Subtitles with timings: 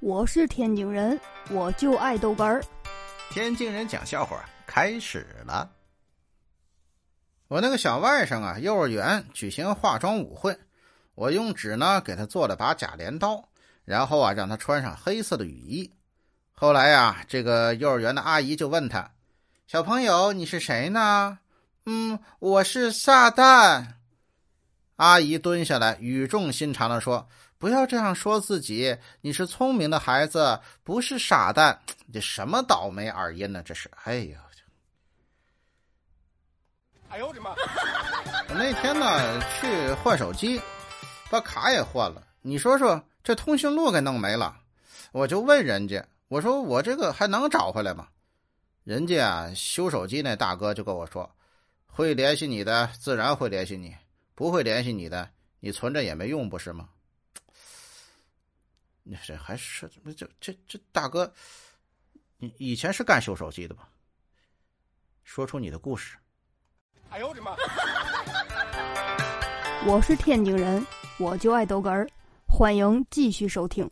[0.00, 1.18] 我是天津人，
[1.50, 2.62] 我就爱豆干儿。
[3.30, 5.68] 天津人讲笑话开始了。
[7.48, 10.56] 我那个小外甥啊，幼儿园举行化妆舞会，
[11.16, 13.48] 我用纸呢给他做了把假镰刀，
[13.84, 15.92] 然后啊让他穿上黑色的雨衣。
[16.52, 19.10] 后来呀，这个幼儿园的阿姨就问他
[19.66, 21.40] ：“小朋友，你是谁呢
[21.86, 23.94] ？”“嗯，我是撒旦。”
[24.98, 27.28] 阿姨蹲下来，语重心长的说。
[27.56, 31.80] 不要这样说自己，你是聪明的孩子，不是傻蛋。
[32.12, 33.62] 这什么倒霉耳音呢？
[33.64, 34.36] 这是，哎呦！
[37.08, 37.50] 哎呦我的妈！
[38.48, 40.60] 我那天呢去换手机，
[41.30, 42.22] 把卡也换了。
[42.42, 44.56] 你说说，这通讯录给弄没了，
[45.12, 48.08] 我就问人家，我说我这个还能找回来吗？
[48.84, 51.28] 人家啊修手机那大哥就跟我说，
[51.86, 53.94] 会联系你的自然会联系你，
[54.38, 55.28] 不会联系你的，
[55.58, 56.88] 你存着也没用，不是吗？
[59.02, 61.34] 你这还是这这这大哥，
[62.36, 63.88] 你以前是干修手机的吧？
[65.24, 66.16] 说出你的故事。
[67.10, 67.56] 哎呦我的妈！
[69.88, 70.86] 我是天津人，
[71.18, 72.08] 我就爱逗哏儿，
[72.46, 73.90] 欢迎继续收听。